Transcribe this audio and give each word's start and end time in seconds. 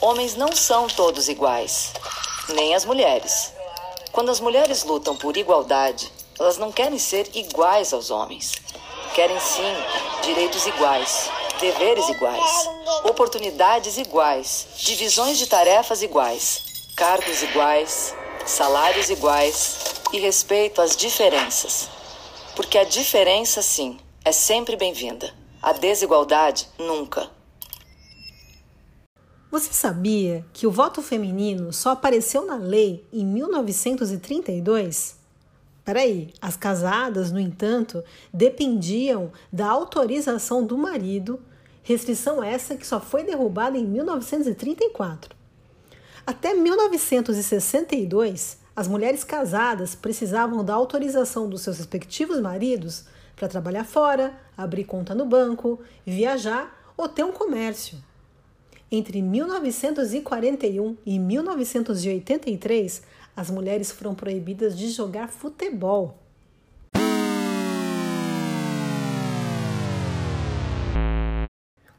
Homens 0.00 0.36
não 0.36 0.52
são 0.52 0.86
todos 0.86 1.28
iguais, 1.28 1.92
nem 2.50 2.72
as 2.72 2.84
mulheres. 2.84 3.52
Quando 4.12 4.30
as 4.30 4.38
mulheres 4.38 4.84
lutam 4.84 5.16
por 5.16 5.36
igualdade, 5.36 6.08
elas 6.38 6.56
não 6.56 6.70
querem 6.70 7.00
ser 7.00 7.28
iguais 7.34 7.92
aos 7.92 8.08
homens. 8.08 8.52
Querem 9.12 9.38
sim 9.40 9.74
direitos 10.22 10.64
iguais, 10.68 11.28
deveres 11.58 12.08
iguais, 12.10 12.68
oportunidades 13.02 13.98
iguais, 13.98 14.68
divisões 14.76 15.36
de 15.36 15.48
tarefas 15.48 16.00
iguais, 16.00 16.62
cargos 16.94 17.42
iguais, 17.42 18.14
salários 18.46 19.10
iguais 19.10 19.78
e 20.12 20.20
respeito 20.20 20.80
às 20.80 20.96
diferenças. 20.96 21.88
Porque 22.54 22.78
a 22.78 22.84
diferença, 22.84 23.62
sim, 23.62 23.98
é 24.24 24.30
sempre 24.30 24.76
bem-vinda. 24.76 25.34
A 25.60 25.72
desigualdade, 25.72 26.68
nunca. 26.78 27.36
Você 29.50 29.72
sabia 29.72 30.44
que 30.52 30.66
o 30.66 30.70
voto 30.70 31.00
feminino 31.00 31.72
só 31.72 31.92
apareceu 31.92 32.44
na 32.44 32.56
lei 32.56 33.06
em 33.10 33.24
1932? 33.24 35.16
Peraí, 35.82 36.34
as 36.38 36.54
casadas, 36.54 37.32
no 37.32 37.40
entanto, 37.40 38.04
dependiam 38.30 39.32
da 39.50 39.66
autorização 39.66 40.66
do 40.66 40.76
marido, 40.76 41.40
restrição 41.82 42.44
essa 42.44 42.76
que 42.76 42.86
só 42.86 43.00
foi 43.00 43.24
derrubada 43.24 43.78
em 43.78 43.86
1934. 43.86 45.34
Até 46.26 46.52
1962, 46.52 48.58
as 48.76 48.86
mulheres 48.86 49.24
casadas 49.24 49.94
precisavam 49.94 50.62
da 50.62 50.74
autorização 50.74 51.48
dos 51.48 51.62
seus 51.62 51.78
respectivos 51.78 52.38
maridos 52.38 53.06
para 53.34 53.48
trabalhar 53.48 53.84
fora, 53.84 54.38
abrir 54.54 54.84
conta 54.84 55.14
no 55.14 55.24
banco, 55.24 55.80
viajar 56.04 56.92
ou 56.98 57.08
ter 57.08 57.24
um 57.24 57.32
comércio. 57.32 58.06
Entre 58.90 59.20
1941 59.20 60.96
e 61.04 61.18
1983, 61.18 63.02
as 63.36 63.50
mulheres 63.50 63.90
foram 63.90 64.14
proibidas 64.14 64.76
de 64.78 64.88
jogar 64.88 65.28
futebol. 65.28 66.18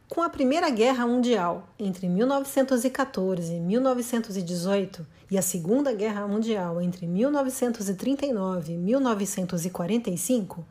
Com 0.10 0.24
a 0.24 0.30
Primeira 0.30 0.72
Guerra 0.72 1.06
Mundial, 1.06 1.70
entre 1.78 2.10
1914 2.10 3.54
e 3.54 3.60
1918, 3.60 5.06
e 5.30 5.38
a 5.38 5.42
Segunda 5.44 5.94
Guerra 5.94 6.28
Mundial, 6.28 6.82
entre 6.82 7.06
1939 7.06 8.74
e 8.74 8.78
1945, 8.78 10.66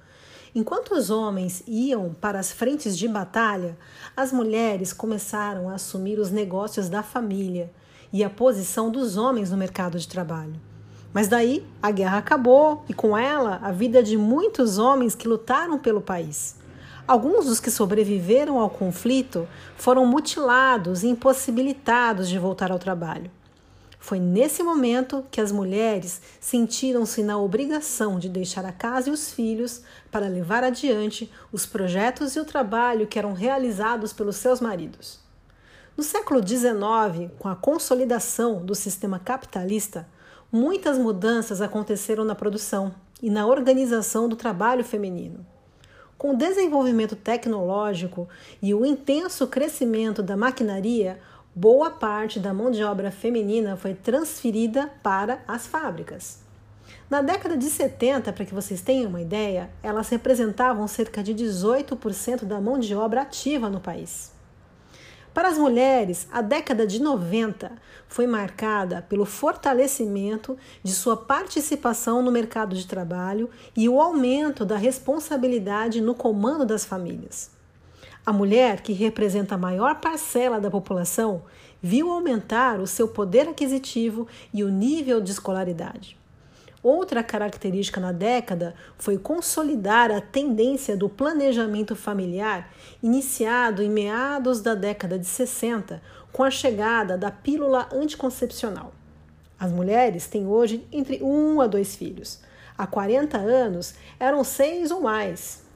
Enquanto 0.54 0.94
os 0.94 1.10
homens 1.10 1.62
iam 1.66 2.14
para 2.20 2.38
as 2.38 2.50
frentes 2.50 2.96
de 2.96 3.06
batalha, 3.06 3.76
as 4.16 4.32
mulheres 4.32 4.92
começaram 4.92 5.68
a 5.68 5.74
assumir 5.74 6.18
os 6.18 6.30
negócios 6.30 6.88
da 6.88 7.02
família 7.02 7.70
e 8.12 8.24
a 8.24 8.30
posição 8.30 8.90
dos 8.90 9.16
homens 9.16 9.50
no 9.50 9.56
mercado 9.56 9.98
de 9.98 10.08
trabalho. 10.08 10.54
Mas 11.12 11.28
daí 11.28 11.66
a 11.82 11.90
guerra 11.90 12.18
acabou 12.18 12.84
e 12.88 12.94
com 12.94 13.16
ela 13.16 13.58
a 13.62 13.72
vida 13.72 14.02
de 14.02 14.16
muitos 14.16 14.78
homens 14.78 15.14
que 15.14 15.28
lutaram 15.28 15.78
pelo 15.78 16.00
país. 16.00 16.56
Alguns 17.06 17.46
dos 17.46 17.58
que 17.58 17.70
sobreviveram 17.70 18.58
ao 18.58 18.68
conflito 18.68 19.48
foram 19.76 20.04
mutilados 20.04 21.02
e 21.02 21.08
impossibilitados 21.08 22.28
de 22.28 22.38
voltar 22.38 22.70
ao 22.70 22.78
trabalho. 22.78 23.30
Foi 24.08 24.18
nesse 24.18 24.62
momento 24.62 25.22
que 25.30 25.38
as 25.38 25.52
mulheres 25.52 26.22
sentiram-se 26.40 27.22
na 27.22 27.36
obrigação 27.36 28.18
de 28.18 28.26
deixar 28.26 28.64
a 28.64 28.72
casa 28.72 29.10
e 29.10 29.12
os 29.12 29.30
filhos 29.30 29.82
para 30.10 30.28
levar 30.28 30.64
adiante 30.64 31.30
os 31.52 31.66
projetos 31.66 32.34
e 32.34 32.40
o 32.40 32.44
trabalho 32.46 33.06
que 33.06 33.18
eram 33.18 33.34
realizados 33.34 34.14
pelos 34.14 34.36
seus 34.36 34.62
maridos. 34.62 35.20
No 35.94 36.02
século 36.02 36.40
XIX, 36.40 37.30
com 37.38 37.48
a 37.48 37.54
consolidação 37.54 38.64
do 38.64 38.74
sistema 38.74 39.18
capitalista, 39.18 40.08
muitas 40.50 40.96
mudanças 40.96 41.60
aconteceram 41.60 42.24
na 42.24 42.34
produção 42.34 42.94
e 43.20 43.28
na 43.28 43.46
organização 43.46 44.26
do 44.26 44.36
trabalho 44.36 44.84
feminino. 44.84 45.44
Com 46.16 46.32
o 46.32 46.36
desenvolvimento 46.36 47.14
tecnológico 47.14 48.26
e 48.62 48.72
o 48.72 48.86
intenso 48.86 49.46
crescimento 49.46 50.22
da 50.22 50.34
maquinaria, 50.34 51.20
boa 51.58 51.90
parte 51.90 52.38
da 52.38 52.54
mão 52.54 52.70
de 52.70 52.84
obra 52.84 53.10
feminina 53.10 53.76
foi 53.76 53.92
transferida 53.92 54.88
para 55.02 55.42
as 55.48 55.66
fábricas. 55.66 56.38
Na 57.10 57.20
década 57.20 57.56
de 57.56 57.64
70, 57.64 58.32
para 58.32 58.44
que 58.44 58.54
vocês 58.54 58.80
tenham 58.80 59.08
uma 59.08 59.20
ideia, 59.20 59.68
elas 59.82 60.08
representavam 60.08 60.86
cerca 60.86 61.20
de 61.20 61.34
18% 61.34 62.44
da 62.44 62.60
mão 62.60 62.78
de 62.78 62.94
obra 62.94 63.22
ativa 63.22 63.68
no 63.68 63.80
país. 63.80 64.30
Para 65.34 65.48
as 65.48 65.58
mulheres, 65.58 66.28
a 66.30 66.40
década 66.40 66.86
de 66.86 67.02
90 67.02 67.72
foi 68.06 68.28
marcada 68.28 69.02
pelo 69.08 69.24
fortalecimento 69.24 70.56
de 70.80 70.92
sua 70.92 71.16
participação 71.16 72.22
no 72.22 72.30
mercado 72.30 72.76
de 72.76 72.86
trabalho 72.86 73.50
e 73.76 73.88
o 73.88 74.00
aumento 74.00 74.64
da 74.64 74.76
responsabilidade 74.76 76.00
no 76.00 76.14
comando 76.14 76.64
das 76.64 76.84
famílias. 76.84 77.57
A 78.28 78.32
mulher, 78.34 78.82
que 78.82 78.92
representa 78.92 79.54
a 79.54 79.58
maior 79.58 80.02
parcela 80.02 80.60
da 80.60 80.70
população, 80.70 81.44
viu 81.80 82.10
aumentar 82.10 82.78
o 82.78 82.86
seu 82.86 83.08
poder 83.08 83.48
aquisitivo 83.48 84.28
e 84.52 84.62
o 84.62 84.68
nível 84.68 85.18
de 85.18 85.32
escolaridade. 85.32 86.14
Outra 86.82 87.22
característica 87.22 87.98
na 87.98 88.12
década 88.12 88.74
foi 88.98 89.16
consolidar 89.16 90.10
a 90.10 90.20
tendência 90.20 90.94
do 90.94 91.08
planejamento 91.08 91.96
familiar 91.96 92.70
iniciado 93.02 93.82
em 93.82 93.88
meados 93.88 94.60
da 94.60 94.74
década 94.74 95.18
de 95.18 95.26
60 95.26 96.02
com 96.30 96.44
a 96.44 96.50
chegada 96.50 97.16
da 97.16 97.30
pílula 97.30 97.88
anticoncepcional. 97.90 98.92
As 99.58 99.72
mulheres 99.72 100.26
têm 100.26 100.46
hoje 100.46 100.86
entre 100.92 101.22
um 101.22 101.62
a 101.62 101.66
dois 101.66 101.96
filhos. 101.96 102.40
Há 102.76 102.86
40 102.86 103.38
anos 103.38 103.94
eram 104.20 104.44
seis 104.44 104.90
ou 104.90 105.00
mais. 105.00 105.66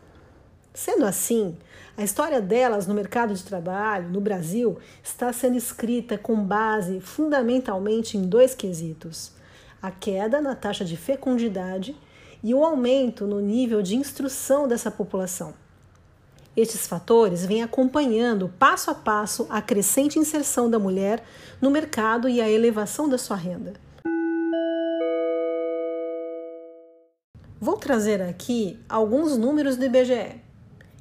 Sendo 0.75 1.05
assim, 1.05 1.57
a 1.97 2.03
história 2.03 2.41
delas 2.41 2.87
no 2.87 2.95
mercado 2.95 3.35
de 3.35 3.45
trabalho 3.45 4.09
no 4.09 4.21
Brasil 4.21 4.79
está 5.03 5.31
sendo 5.33 5.57
escrita 5.57 6.17
com 6.17 6.35
base 6.35 6.99
fundamentalmente 7.01 8.17
em 8.17 8.23
dois 8.23 8.55
quesitos: 8.55 9.33
a 9.83 9.91
queda 9.91 10.41
na 10.41 10.55
taxa 10.55 10.85
de 10.85 10.97
fecundidade 10.97 11.95
e 12.43 12.55
o 12.55 12.65
aumento 12.65 13.27
no 13.27 13.41
nível 13.41 13.83
de 13.83 13.97
instrução 13.97 14.67
dessa 14.67 14.91
população. 14.91 15.55
Estes 16.57 16.87
fatores 16.87 17.45
vêm 17.45 17.63
acompanhando 17.63 18.53
passo 18.59 18.91
a 18.91 18.95
passo 18.95 19.47
a 19.49 19.63
crescente 19.63 20.19
inserção 20.19 20.71
da 20.71 20.79
mulher 20.79 21.23
no 21.61 21.71
mercado 21.71 22.29
e 22.29 22.41
a 22.41 22.51
elevação 22.51 23.09
da 23.09 23.17
sua 23.17 23.37
renda. 23.37 23.75
Vou 27.61 27.77
trazer 27.77 28.21
aqui 28.21 28.79
alguns 28.89 29.37
números 29.37 29.77
do 29.77 29.85
IBGE. 29.85 30.52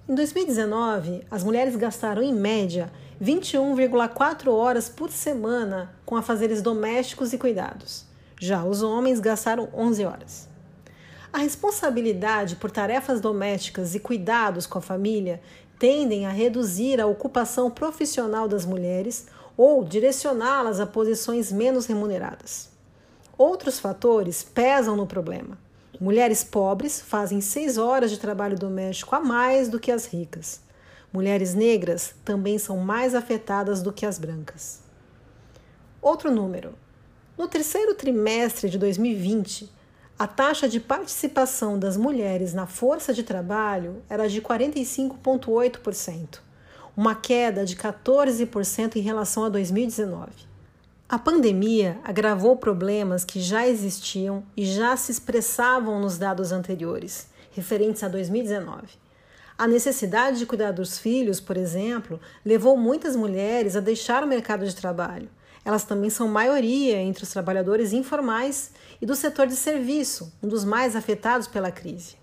Em 0.10 0.16
2019, 0.16 1.24
as 1.30 1.44
mulheres 1.44 1.76
gastaram 1.76 2.24
em 2.24 2.34
média 2.34 2.92
21,4 3.22 4.48
horas 4.48 4.90
por 4.90 5.12
semana 5.12 5.94
com 6.04 6.16
afazeres 6.16 6.60
domésticos 6.60 7.34
e 7.34 7.38
cuidados. 7.38 8.06
Já 8.40 8.64
os 8.66 8.82
homens 8.82 9.20
gastaram 9.20 9.70
11 9.72 10.04
horas. 10.04 10.50
A 11.32 11.38
responsabilidade 11.38 12.56
por 12.56 12.72
tarefas 12.72 13.22
domésticas 13.22 13.94
e 13.94 14.00
cuidados 14.00 14.66
com 14.66 14.80
a 14.80 14.82
família 14.82 15.40
tendem 15.78 16.26
a 16.26 16.32
reduzir 16.32 17.00
a 17.00 17.06
ocupação 17.06 17.70
profissional 17.70 18.48
das 18.48 18.66
mulheres 18.66 19.28
ou 19.56 19.84
direcioná-las 19.84 20.80
a 20.80 20.88
posições 20.88 21.52
menos 21.52 21.86
remuneradas. 21.86 22.70
Outros 23.38 23.80
fatores 23.80 24.42
pesam 24.44 24.96
no 24.96 25.06
problema 25.06 25.58
Mulheres 26.02 26.44
pobres 26.44 27.00
fazem 27.00 27.40
seis 27.42 27.78
horas 27.78 28.10
de 28.10 28.18
trabalho 28.18 28.58
doméstico 28.58 29.16
a 29.16 29.20
mais 29.20 29.70
do 29.70 29.80
que 29.80 29.92
as 29.92 30.08
ricas. 30.08 30.60
Mulheres 31.14 31.54
negras 31.54 32.16
também 32.26 32.58
são 32.58 32.78
mais 32.78 33.14
afetadas 33.14 33.84
do 33.84 33.94
que 33.94 34.04
as 34.04 34.18
brancas. 34.18 34.82
Outro 36.02 36.32
número. 36.32 36.74
No 37.38 37.48
terceiro 37.48 37.94
trimestre 37.94 38.68
de 38.68 38.80
2020, 38.80 39.72
a 40.18 40.26
taxa 40.26 40.68
de 40.68 40.80
participação 40.80 41.78
das 41.78 41.98
mulheres 41.98 42.52
na 42.52 42.66
força 42.66 43.14
de 43.14 43.22
trabalho 43.22 44.02
era 44.10 44.28
de 44.28 44.42
45,8%, 44.42 46.40
uma 46.98 47.14
queda 47.14 47.64
de 47.64 47.76
14% 47.76 48.96
em 48.96 49.02
relação 49.02 49.44
a 49.44 49.50
2019. 49.50 50.51
A 51.12 51.20
pandemia 51.20 52.00
agravou 52.06 52.56
problemas 52.56 53.26
que 53.26 53.42
já 53.42 53.68
existiam 53.68 54.46
e 54.56 54.64
já 54.64 54.96
se 54.96 55.12
expressavam 55.12 56.00
nos 56.00 56.18
dados 56.18 56.54
anteriores, 56.54 57.28
referentes 57.52 58.02
a 58.02 58.08
2019. 58.08 58.88
A 59.58 59.68
necessidade 59.68 60.40
de 60.40 60.46
cuidar 60.46 60.72
dos 60.72 60.98
filhos, 60.98 61.42
por 61.42 61.58
exemplo, 61.58 62.18
levou 62.46 62.78
muitas 62.78 63.14
mulheres 63.14 63.76
a 63.76 63.82
deixar 63.82 64.24
o 64.24 64.28
mercado 64.28 64.66
de 64.66 64.74
trabalho. 64.74 65.30
Elas 65.66 65.84
também 65.84 66.10
são 66.10 66.30
maioria 66.30 66.96
entre 67.02 67.26
os 67.26 67.30
trabalhadores 67.30 67.92
informais 67.92 68.72
e 69.02 69.06
do 69.06 69.14
setor 69.14 69.48
de 69.48 69.58
serviço, 69.58 70.32
um 70.42 70.48
dos 70.48 70.64
mais 70.64 70.96
afetados 70.96 71.46
pela 71.46 71.74
crise. 71.74 72.16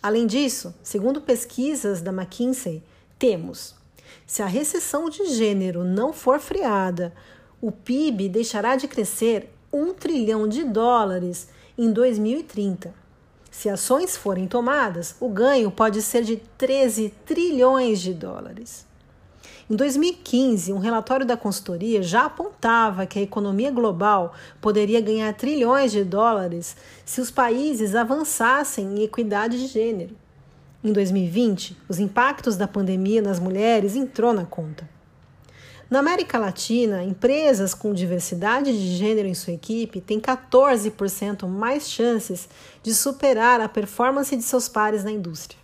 Além 0.00 0.28
disso, 0.28 0.72
segundo 0.80 1.20
pesquisas 1.20 2.00
da 2.00 2.12
McKinsey, 2.12 2.84
temos: 3.18 3.74
se 4.24 4.44
a 4.44 4.46
recessão 4.46 5.10
de 5.10 5.26
gênero 5.34 5.82
não 5.82 6.12
for 6.12 6.38
freada, 6.38 7.12
o 7.62 7.70
PIB 7.70 8.28
deixará 8.28 8.74
de 8.74 8.88
crescer 8.88 9.48
1 9.72 9.94
trilhão 9.94 10.48
de 10.48 10.64
dólares 10.64 11.48
em 11.78 11.92
2030. 11.92 12.92
Se 13.52 13.68
ações 13.68 14.16
forem 14.16 14.48
tomadas, 14.48 15.14
o 15.20 15.28
ganho 15.28 15.70
pode 15.70 16.02
ser 16.02 16.24
de 16.24 16.38
13 16.58 17.14
trilhões 17.24 18.00
de 18.00 18.12
dólares. 18.12 18.84
Em 19.70 19.76
2015, 19.76 20.72
um 20.72 20.78
relatório 20.78 21.24
da 21.24 21.36
consultoria 21.36 22.02
já 22.02 22.24
apontava 22.24 23.06
que 23.06 23.20
a 23.20 23.22
economia 23.22 23.70
global 23.70 24.34
poderia 24.60 25.00
ganhar 25.00 25.32
trilhões 25.34 25.92
de 25.92 26.02
dólares 26.02 26.76
se 27.04 27.20
os 27.20 27.30
países 27.30 27.94
avançassem 27.94 28.86
em 28.86 29.02
equidade 29.04 29.56
de 29.56 29.68
gênero. 29.68 30.16
Em 30.82 30.92
2020, 30.92 31.76
os 31.88 32.00
impactos 32.00 32.56
da 32.56 32.66
pandemia 32.66 33.22
nas 33.22 33.38
mulheres 33.38 33.94
entrou 33.94 34.32
na 34.32 34.44
conta. 34.44 34.90
Na 35.92 35.98
América 35.98 36.38
Latina, 36.38 37.04
empresas 37.04 37.74
com 37.74 37.92
diversidade 37.92 38.72
de 38.72 38.96
gênero 38.96 39.28
em 39.28 39.34
sua 39.34 39.52
equipe 39.52 40.00
têm 40.00 40.18
14% 40.18 41.46
mais 41.46 41.86
chances 41.86 42.48
de 42.82 42.94
superar 42.94 43.60
a 43.60 43.68
performance 43.68 44.34
de 44.34 44.42
seus 44.42 44.70
pares 44.70 45.04
na 45.04 45.10
indústria. 45.10 45.60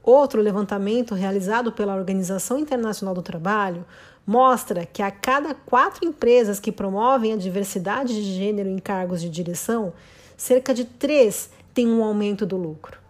Outro 0.00 0.40
levantamento 0.40 1.12
realizado 1.12 1.72
pela 1.72 1.96
Organização 1.96 2.56
Internacional 2.56 3.12
do 3.12 3.20
Trabalho 3.20 3.84
mostra 4.24 4.86
que 4.86 5.02
a 5.02 5.10
cada 5.10 5.52
quatro 5.56 6.06
empresas 6.06 6.60
que 6.60 6.70
promovem 6.70 7.32
a 7.32 7.36
diversidade 7.36 8.14
de 8.14 8.32
gênero 8.36 8.68
em 8.68 8.78
cargos 8.78 9.20
de 9.20 9.28
direção, 9.28 9.92
cerca 10.36 10.72
de 10.72 10.84
três 10.84 11.50
têm 11.74 11.88
um 11.88 12.04
aumento 12.04 12.46
do 12.46 12.56
lucro. 12.56 13.07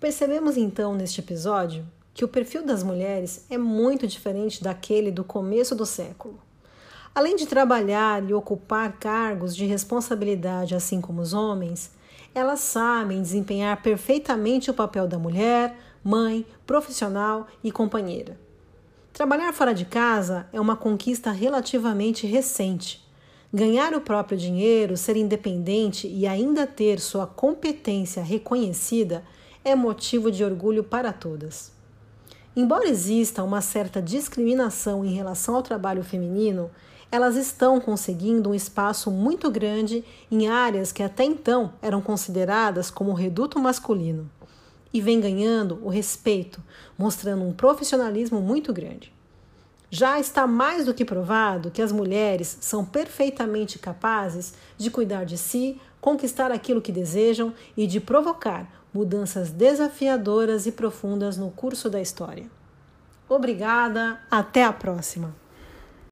Percebemos 0.00 0.56
então 0.56 0.94
neste 0.94 1.20
episódio 1.20 1.84
que 2.14 2.24
o 2.24 2.28
perfil 2.28 2.64
das 2.64 2.84
mulheres 2.84 3.44
é 3.50 3.58
muito 3.58 4.06
diferente 4.06 4.62
daquele 4.62 5.10
do 5.10 5.24
começo 5.24 5.74
do 5.74 5.84
século. 5.84 6.38
Além 7.12 7.34
de 7.34 7.46
trabalhar 7.46 8.22
e 8.28 8.32
ocupar 8.32 8.92
cargos 8.98 9.56
de 9.56 9.66
responsabilidade 9.66 10.74
assim 10.74 11.00
como 11.00 11.20
os 11.20 11.34
homens, 11.34 11.90
elas 12.32 12.60
sabem 12.60 13.20
desempenhar 13.20 13.82
perfeitamente 13.82 14.70
o 14.70 14.74
papel 14.74 15.08
da 15.08 15.18
mulher, 15.18 15.76
mãe, 16.04 16.46
profissional 16.64 17.48
e 17.64 17.72
companheira. 17.72 18.38
Trabalhar 19.12 19.52
fora 19.52 19.74
de 19.74 19.84
casa 19.84 20.46
é 20.52 20.60
uma 20.60 20.76
conquista 20.76 21.32
relativamente 21.32 22.24
recente. 22.24 23.04
Ganhar 23.52 23.94
o 23.94 24.00
próprio 24.00 24.38
dinheiro, 24.38 24.96
ser 24.96 25.16
independente 25.16 26.06
e 26.06 26.24
ainda 26.24 26.68
ter 26.68 27.00
sua 27.00 27.26
competência 27.26 28.22
reconhecida 28.22 29.24
é 29.64 29.74
motivo 29.74 30.30
de 30.30 30.44
orgulho 30.44 30.84
para 30.84 31.12
todas. 31.12 31.72
Embora 32.56 32.88
exista 32.88 33.42
uma 33.42 33.60
certa 33.60 34.02
discriminação 34.02 35.04
em 35.04 35.14
relação 35.14 35.56
ao 35.56 35.62
trabalho 35.62 36.02
feminino, 36.02 36.70
elas 37.10 37.36
estão 37.36 37.80
conseguindo 37.80 38.50
um 38.50 38.54
espaço 38.54 39.10
muito 39.10 39.50
grande 39.50 40.04
em 40.30 40.48
áreas 40.48 40.92
que 40.92 41.02
até 41.02 41.24
então 41.24 41.72
eram 41.80 42.00
consideradas 42.00 42.90
como 42.90 43.12
reduto 43.12 43.58
masculino 43.58 44.30
e 44.92 45.00
vem 45.00 45.20
ganhando 45.20 45.78
o 45.82 45.88
respeito, 45.88 46.62
mostrando 46.96 47.44
um 47.44 47.52
profissionalismo 47.52 48.40
muito 48.40 48.72
grande. 48.72 49.12
Já 49.90 50.20
está 50.20 50.46
mais 50.46 50.84
do 50.84 50.92
que 50.92 51.04
provado 51.04 51.70
que 51.70 51.80
as 51.80 51.92
mulheres 51.92 52.58
são 52.60 52.84
perfeitamente 52.84 53.78
capazes 53.78 54.52
de 54.76 54.90
cuidar 54.90 55.24
de 55.24 55.38
si, 55.38 55.80
conquistar 56.00 56.50
aquilo 56.50 56.82
que 56.82 56.92
desejam 56.92 57.52
e 57.76 57.86
de 57.86 58.00
provocar 58.00 58.68
mudanças 58.92 59.50
desafiadoras 59.50 60.66
e 60.66 60.72
profundas 60.72 61.36
no 61.36 61.50
curso 61.50 61.90
da 61.90 62.00
história. 62.00 62.46
Obrigada, 63.28 64.20
até 64.30 64.64
a 64.64 64.72
próxima! 64.72 65.34